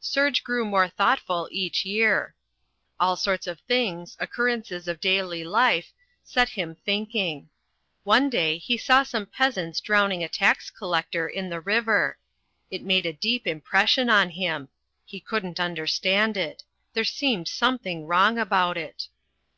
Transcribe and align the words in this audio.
Serge 0.00 0.42
grew 0.42 0.64
more 0.64 0.88
thoughtful 0.88 1.50
each 1.52 1.84
year. 1.84 2.34
All 2.98 3.14
sorts 3.14 3.46
of 3.46 3.60
things, 3.68 4.16
occurrences 4.18 4.88
of 4.88 5.00
daily 5.00 5.44
life, 5.44 5.92
set 6.24 6.48
him 6.48 6.78
thinking. 6.86 7.50
One 8.02 8.30
day 8.30 8.56
he 8.56 8.78
saw 8.78 9.02
some 9.02 9.26
peasants 9.26 9.82
drowning 9.82 10.24
a 10.24 10.30
tax 10.30 10.70
collector 10.70 11.28
in 11.28 11.50
the 11.50 11.60
river. 11.60 12.16
It 12.70 12.84
made 12.84 13.04
a 13.04 13.12
deep 13.12 13.46
impression 13.46 14.08
on 14.08 14.30
him. 14.30 14.70
He 15.04 15.20
couldn't 15.20 15.60
understand 15.60 16.38
it. 16.38 16.64
There 16.94 17.04
seemed 17.04 17.46
something 17.46 18.06
wrong 18.06 18.38
about 18.38 18.78
it. 18.78 19.08